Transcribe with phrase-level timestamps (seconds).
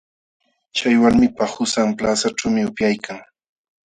[0.77, 3.19] Chay walmipa qusan plazaćhuumi upyaykan.